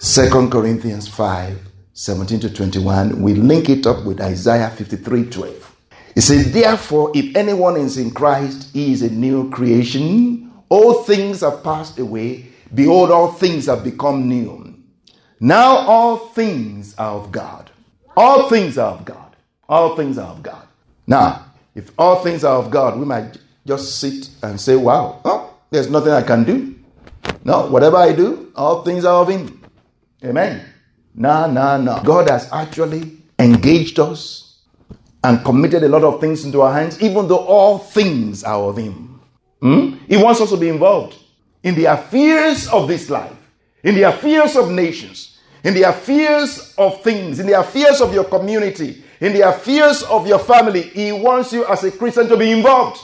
[0.00, 1.58] Second Corinthians 5
[1.92, 5.76] 17 to 21, we link it up with Isaiah 53 12.
[6.14, 10.52] It says, Therefore, if anyone is in Christ, he is a new creation.
[10.68, 12.46] All things have passed away.
[12.72, 14.72] Behold, all things have become new.
[15.40, 17.68] Now all things are of God.
[18.16, 19.34] All things are of God.
[19.68, 20.68] All things are of God.
[21.08, 23.36] Now, if all things are of God, we might
[23.66, 26.76] just sit and say, Wow, oh, there's nothing I can do.
[27.44, 29.58] No, whatever I do, all things are of Him.
[30.24, 30.64] Amen.
[31.14, 32.00] No, no, no.
[32.04, 34.60] God has actually engaged us
[35.24, 38.76] and committed a lot of things into our hands, even though all things are of
[38.76, 39.20] Him.
[39.60, 39.96] Hmm?
[40.08, 41.16] He wants us to be involved
[41.62, 43.36] in the affairs of this life,
[43.82, 48.24] in the affairs of nations, in the affairs of things, in the affairs of your
[48.24, 50.82] community, in the affairs of your family.
[50.82, 53.00] He wants you as a Christian to be involved.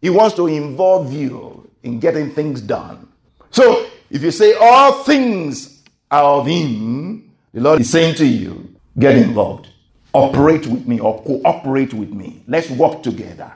[0.00, 3.08] He wants to involve you in getting things done.
[3.50, 5.77] So, if you say all things
[6.10, 9.68] of Him, the Lord is saying to you, get involved.
[10.12, 12.42] Operate with me or cooperate with me.
[12.46, 13.52] Let's work together.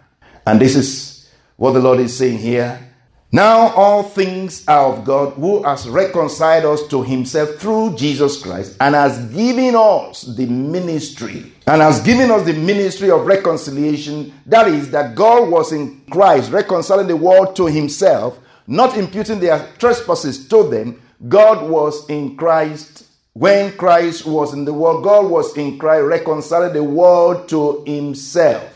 [0.47, 2.93] And this is what the Lord is saying here.
[3.35, 8.77] Now all things are of God who has reconciled us to himself through Jesus Christ
[8.79, 14.35] and has given us the ministry and has given us the ministry of reconciliation.
[14.45, 19.67] That is, that God was in Christ reconciling the world to himself, not imputing their
[19.79, 23.07] trespasses to them, God was in Christ.
[23.35, 28.73] When Christ was in the world, God was in Christ reconciling the world to himself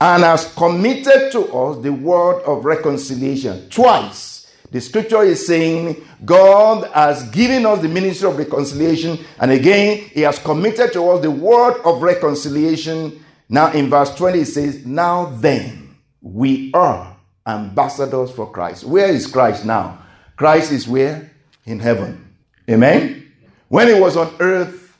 [0.00, 3.68] and has committed to us the word of reconciliation.
[3.70, 9.98] Twice, the scripture is saying God has given us the ministry of reconciliation, and again,
[10.12, 13.24] He has committed to us the word of reconciliation.
[13.48, 17.16] Now, in verse 20, it says, Now then, we are
[17.46, 18.84] ambassadors for Christ.
[18.84, 20.04] Where is Christ now?
[20.36, 21.30] Christ is where?
[21.66, 22.34] In heaven.
[22.68, 23.32] Amen.
[23.68, 24.98] When he was on earth,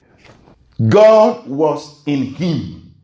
[0.88, 2.94] God was in him,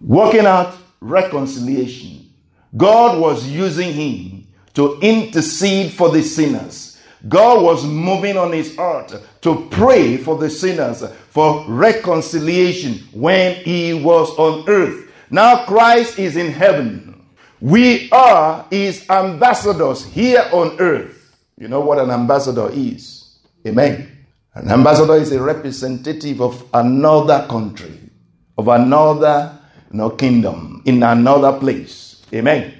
[0.00, 2.30] working out reconciliation.
[2.76, 7.00] God was using him to intercede for the sinners.
[7.28, 9.12] God was moving on his heart
[9.42, 15.10] to pray for the sinners for reconciliation when he was on earth.
[15.30, 17.26] Now Christ is in heaven.
[17.60, 21.17] We are his ambassadors here on earth.
[21.58, 23.38] You know what an ambassador is?
[23.66, 24.16] Amen.
[24.54, 27.98] An ambassador is a representative of another country,
[28.56, 29.58] of another
[29.90, 32.22] you know, kingdom, in another place.
[32.32, 32.74] Amen.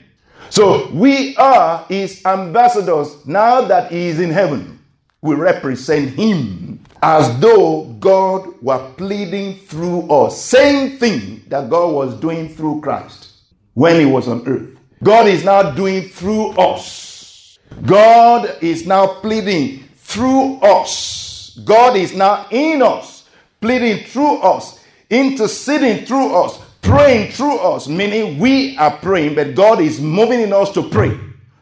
[0.51, 4.79] So we are his ambassadors now that he is in heaven.
[5.23, 10.41] We represent him as though God were pleading through us.
[10.41, 13.39] Same thing that God was doing through Christ
[13.75, 14.79] when he was on earth.
[15.03, 17.08] God is now doing through us
[17.85, 21.59] God is now pleading through us.
[21.65, 23.29] God is now in us,
[23.61, 29.81] pleading through us, interceding through us, praying through us, meaning we are praying, but God
[29.81, 31.19] is moving in us to pray,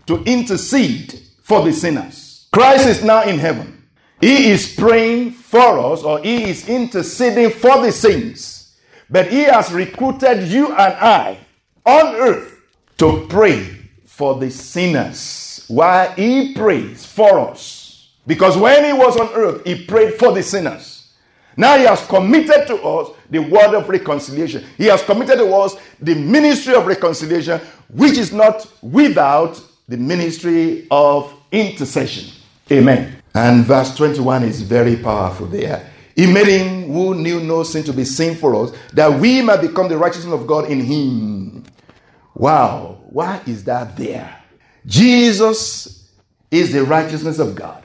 [0.06, 2.46] to intercede for the sinners.
[2.52, 3.84] Christ is now in heaven.
[4.20, 8.76] He is praying for us, or He is interceding for the saints.
[9.10, 11.38] But He has recruited you and I
[11.84, 12.60] on earth
[12.98, 13.64] to pray
[14.06, 18.08] for the sinners why he prays for us.
[18.26, 21.08] Because when he was on earth, he prayed for the sinners.
[21.56, 24.64] Now he has committed to us the word of reconciliation.
[24.76, 30.86] He has committed to us the ministry of reconciliation, which is not without the ministry
[30.90, 32.30] of intercession.
[32.70, 33.22] Amen.
[33.34, 35.90] And verse 21 is very powerful there.
[36.14, 39.60] He made him who knew no sin to be sin for us, that we might
[39.60, 41.64] become the righteousness of God in him.
[42.34, 43.00] Wow.
[43.10, 44.42] Why is that there?
[44.86, 46.10] Jesus
[46.50, 47.84] is the righteousness of God.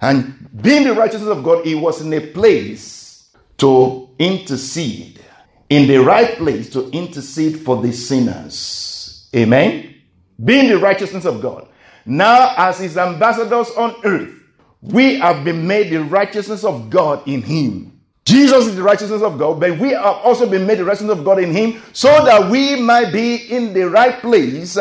[0.00, 5.20] And being the righteousness of God, he was in a place to intercede,
[5.68, 9.28] in the right place to intercede for the sinners.
[9.34, 9.94] Amen.
[10.42, 11.68] Being the righteousness of God.
[12.06, 14.32] Now, as his ambassadors on earth,
[14.80, 18.00] we have been made the righteousness of God in him.
[18.24, 21.24] Jesus is the righteousness of God, but we have also been made the righteousness of
[21.24, 24.76] God in him so that we might be in the right place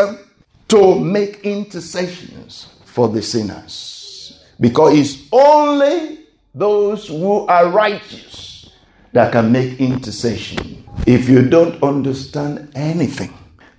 [0.69, 4.43] to make intercessions for the sinners.
[4.59, 6.19] Because it's only
[6.53, 8.69] those who are righteous
[9.13, 10.83] that can make intercession.
[11.05, 13.33] If you don't understand anything,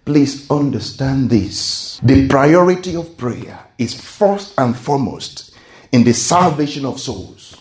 [0.05, 2.01] please understand this.
[2.03, 5.55] The priority of prayer is first and foremost
[5.93, 7.57] in the salvation of souls.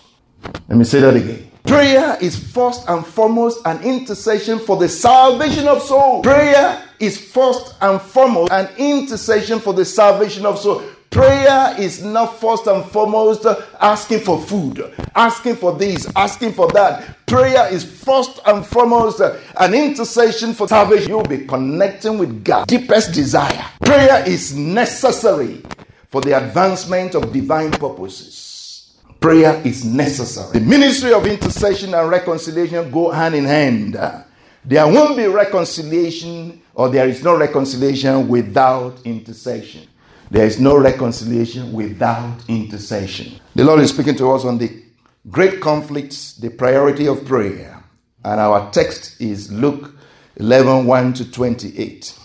[0.69, 1.51] Let me say that again.
[1.63, 6.23] Prayer is first and foremost an intercession for the salvation of souls.
[6.23, 10.83] Prayer is first and foremost an intercession for the salvation of souls.
[11.09, 13.45] Prayer is not first and foremost
[13.79, 17.25] asking for food, asking for this, asking for that.
[17.25, 21.09] Prayer is first and foremost an intercession for salvation.
[21.09, 23.65] You'll be connecting with God, deepest desire.
[23.81, 25.63] Prayer is necessary
[26.09, 28.97] for the advancement of divine purposes.
[29.19, 30.59] Prayer is necessary.
[30.59, 33.95] The ministry of intercession and reconciliation go hand in hand.
[34.67, 39.87] There won't be reconciliation, or there is no reconciliation without intercession.
[40.29, 43.39] There is no reconciliation without intercession.
[43.55, 44.83] The Lord is speaking to us on the
[45.31, 47.81] great conflicts, the priority of prayer.
[48.25, 49.95] And our text is Luke
[50.35, 52.19] 11 1 to 28.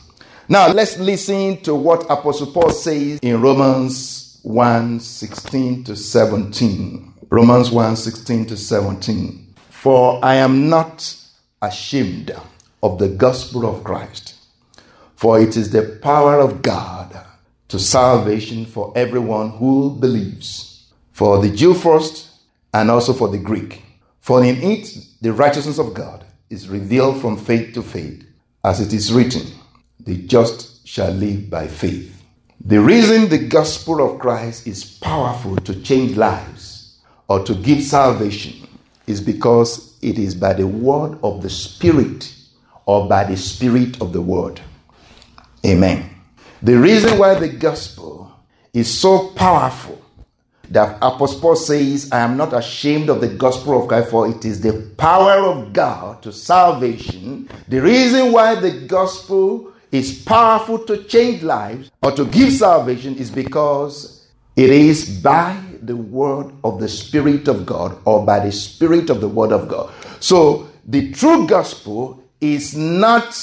[0.48, 7.14] Now let's listen to what Apostle Paul says in Romans 1 16 to 17.
[7.30, 9.54] Romans 1 16 to 17.
[9.70, 11.21] For I am not
[11.62, 12.34] ashamed
[12.82, 14.34] of the gospel of Christ,
[15.14, 17.16] for it is the power of God
[17.68, 22.28] to salvation for everyone who believes, for the Jew first
[22.74, 23.82] and also for the Greek.
[24.20, 28.26] For in it the righteousness of God is revealed from faith to faith,
[28.64, 29.46] as it is written,
[30.00, 32.22] the just shall live by faith.
[32.64, 36.98] The reason the gospel of Christ is powerful to change lives
[37.28, 38.68] or to give salvation
[39.06, 42.34] is because it is by the word of the Spirit
[42.86, 44.60] or by the Spirit of the word.
[45.64, 46.10] Amen.
[46.60, 48.32] The reason why the gospel
[48.72, 50.02] is so powerful
[50.70, 54.44] that Apostle Paul says, I am not ashamed of the gospel of Christ, for it
[54.44, 57.48] is the power of God to salvation.
[57.68, 63.30] The reason why the gospel is powerful to change lives or to give salvation is
[63.30, 64.26] because
[64.56, 69.20] it is by the word of the Spirit of God or by the Spirit of
[69.20, 69.92] the word of God.
[70.20, 73.36] So the true gospel is not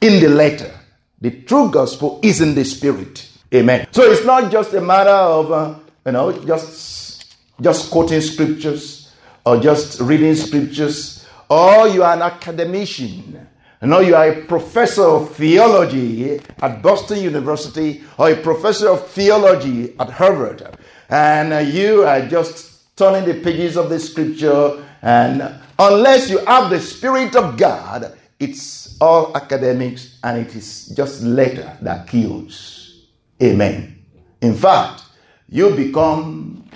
[0.00, 0.72] in the letter.
[1.20, 3.28] The true gospel is in the spirit.
[3.54, 3.86] Amen.
[3.92, 5.74] So it's not just a matter of uh,
[6.04, 9.12] you know just just quoting scriptures
[9.46, 13.46] or just reading scriptures or you are an academician.
[13.82, 19.06] You know, you are a professor of theology at Boston University or a professor of
[19.08, 20.78] theology at Harvard,
[21.08, 24.84] and uh, you are just turning the pages of the scripture.
[25.02, 25.42] And
[25.78, 31.76] unless you have the Spirit of God, it's all academics and it is just letter
[31.82, 33.06] that kills.
[33.42, 33.98] Amen.
[34.40, 35.02] In fact,
[35.48, 36.68] you become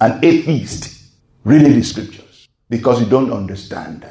[0.00, 1.02] an atheist
[1.44, 4.06] reading the scriptures because you don't understand.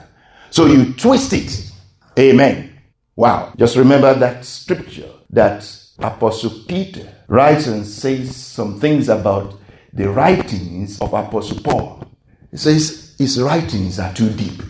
[0.49, 1.71] So you twist it.
[2.17, 2.79] Amen.
[3.15, 3.53] Wow.
[3.57, 5.69] Just remember that scripture that
[5.99, 9.55] Apostle Peter writes and says some things about
[9.93, 12.03] the writings of Apostle Paul.
[12.51, 14.61] He says his writings are too deep.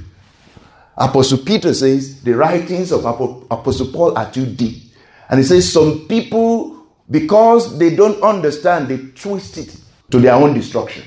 [0.97, 4.83] Apostle Peter says the writings of Apostle Paul are too deep.
[5.29, 9.77] And he says some people, because they don't understand, they twist it
[10.11, 11.03] to their own destruction.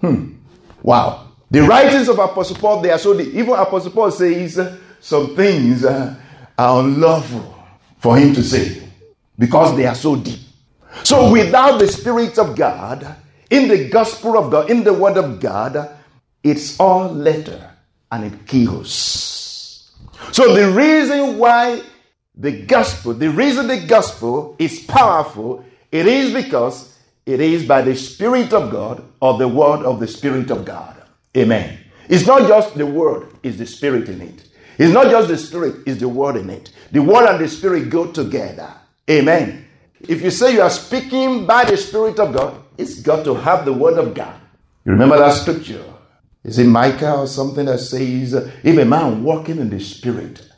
[0.00, 0.32] Hmm.
[0.82, 1.28] Wow.
[1.50, 3.28] The writings of Apostle Paul, they are so deep.
[3.28, 4.60] Even Apostle Paul says
[5.00, 6.18] some things are
[6.58, 7.54] unlawful
[7.98, 8.82] for him to say
[9.38, 10.40] because they are so deep.
[11.04, 13.16] So without the Spirit of God,
[13.50, 15.90] in the gospel of God, in the word of God,
[16.42, 17.70] it's all letter
[18.10, 19.92] and it kills.
[20.32, 21.82] So the reason why
[22.34, 27.94] the gospel, the reason the gospel is powerful, it is because it is by the
[27.96, 31.02] Spirit of God or the word of the Spirit of God.
[31.36, 31.78] Amen.
[32.08, 34.44] It's not just the word, it's the Spirit in it.
[34.78, 36.70] It's not just the Spirit, it's the word in it.
[36.92, 38.72] The word and the Spirit go together.
[39.10, 39.65] Amen.
[40.00, 43.64] If you say you are speaking by the Spirit of God, it's got to have
[43.64, 44.38] the word of God.
[44.84, 45.82] You remember that scripture?
[46.44, 50.48] Is it Micah or something that says, if a man walking in the spirit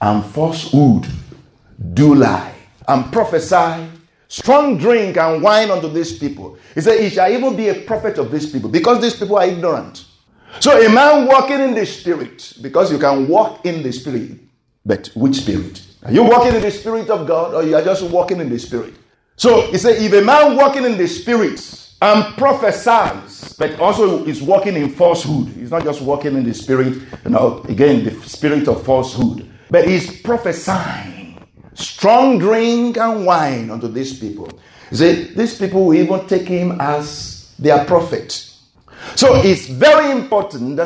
[0.00, 1.06] and falsehood
[1.94, 2.54] do lie
[2.86, 3.88] and prophesy
[4.28, 6.58] strong drink and wine unto these people.
[6.74, 9.46] He said, He shall even be a prophet of these people because these people are
[9.46, 10.04] ignorant.
[10.60, 14.38] So a man walking in the spirit, because you can walk in the spirit,
[14.84, 15.82] but which spirit?
[16.04, 18.58] Are you walking in the spirit of God or you are just walking in the
[18.58, 18.94] spirit?
[19.36, 21.60] So he said, if a man walking in the spirit
[22.00, 25.48] and prophesies, but also is walking in falsehood.
[25.48, 29.88] He's not just walking in the spirit, you know, again, the spirit of falsehood, but
[29.88, 34.48] he's prophesying strong drink and wine unto these people.
[34.90, 38.32] He said, these people will even take him as their prophet.
[39.16, 40.76] So it's very important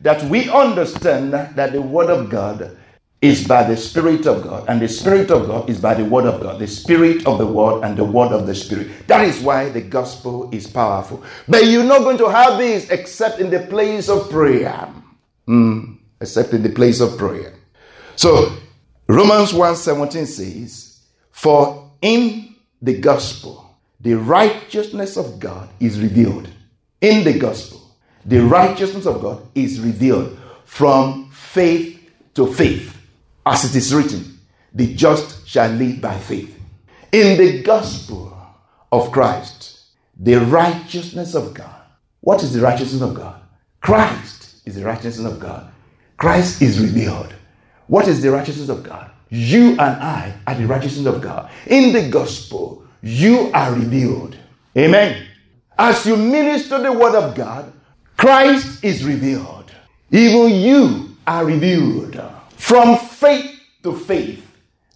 [0.00, 2.76] that we understand that the Word of God
[3.22, 6.24] is by the Spirit of God, and the Spirit of God is by the Word
[6.24, 9.06] of God, the Spirit of the Word and the Word of the Spirit.
[9.08, 11.22] That is why the gospel is powerful.
[11.46, 14.88] But you're not going to have this except in the place of prayer.
[15.46, 17.54] Mm, except in the place of prayer.
[18.16, 18.56] So
[19.06, 21.00] Romans 1:17 says,
[21.30, 26.48] For in the gospel, the righteousness of God is revealed.
[27.02, 27.80] In the gospel,
[28.24, 32.99] the righteousness of God is revealed from faith to faith.
[33.46, 34.38] As it is written,
[34.74, 36.56] the just shall live by faith.
[37.12, 38.36] In the gospel
[38.92, 39.80] of Christ,
[40.18, 41.82] the righteousness of God.
[42.20, 43.40] What is the righteousness of God?
[43.80, 45.72] Christ is the righteousness of God.
[46.16, 47.34] Christ is revealed.
[47.86, 49.10] What is the righteousness of God?
[49.30, 51.50] You and I are the righteousness of God.
[51.66, 54.36] In the gospel, you are revealed.
[54.76, 55.26] Amen.
[55.78, 57.72] As you minister the word of God,
[58.16, 59.72] Christ is revealed.
[60.10, 62.20] Even you are revealed.
[62.56, 64.42] From faith to faith,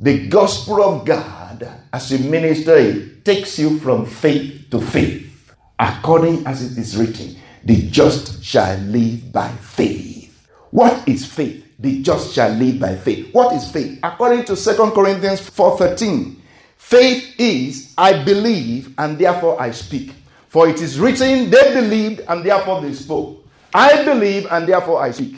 [0.01, 5.53] the gospel of God, as you minister it, takes you from faith to faith.
[5.79, 10.49] According as it is written, the just shall live by faith.
[10.71, 11.67] What is faith?
[11.79, 13.33] The just shall live by faith.
[13.33, 13.99] What is faith?
[14.03, 16.37] According to 2 Corinthians 4:13,
[16.79, 20.13] faith is I believe and therefore I speak.
[20.49, 23.45] For it is written, they believed and therefore they spoke.
[23.75, 25.37] I believe and therefore I speak.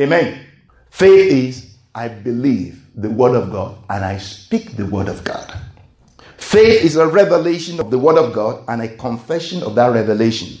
[0.00, 0.44] Amen.
[0.90, 1.65] Faith is
[1.96, 5.50] I believe the word of God and I speak the word of God.
[6.36, 10.58] Faith is a revelation of the word of God and a confession of that revelation.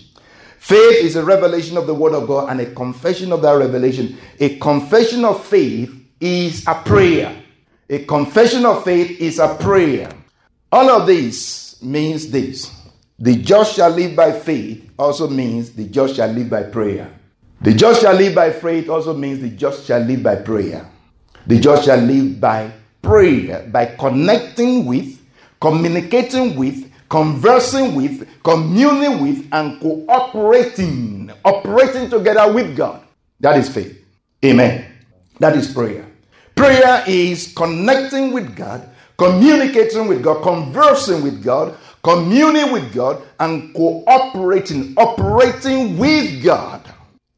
[0.58, 4.16] Faith is a revelation of the word of God and a confession of that revelation.
[4.40, 7.36] A confession of faith is a prayer.
[7.90, 10.08] A confession of faith is a prayer.
[10.72, 12.74] All of this means this.
[13.18, 17.12] The just shall live by faith also means the just shall live by prayer.
[17.60, 20.90] The just shall live by faith also means the just shall live by prayer.
[21.46, 22.72] The just shall live by
[23.02, 25.20] prayer, by connecting with,
[25.60, 33.02] communicating with, conversing with, communing with, and cooperating, operating together with God.
[33.40, 34.02] That is faith.
[34.44, 34.84] Amen.
[35.38, 36.06] That is prayer.
[36.54, 38.88] Prayer is connecting with God,
[39.18, 46.82] communicating with God, conversing with God, communing with God, and cooperating, operating with God.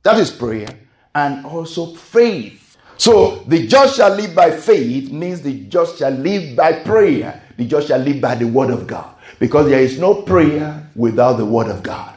[0.04, 0.68] That is prayer
[1.14, 2.67] and also faith.
[2.98, 7.40] So the just shall live by faith means the just shall live by prayer.
[7.56, 9.14] The just shall live by the word of God.
[9.38, 12.14] Because there is no prayer without the word of God.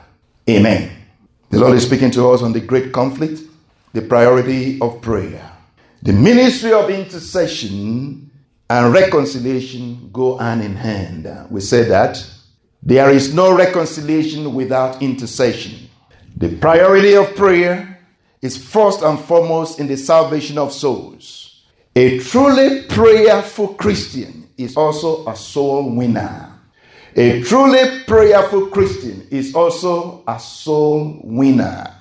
[0.50, 0.92] Amen.
[1.52, 3.42] The Lord is speaking to us on the great conflict,
[3.94, 5.52] the priority of prayer.
[6.02, 8.32] The ministry of intercession
[8.70, 11.30] and reconciliation go hand in hand.
[11.52, 12.26] We said that
[12.82, 15.90] there is no reconciliation without intercession.
[16.38, 17.91] The priority of prayer
[18.42, 21.64] is first and foremost in the salvation of souls.
[21.96, 26.48] A truly prayerful Christian is also a soul winner.
[27.16, 31.94] A truly prayerful Christian is also a soul winner.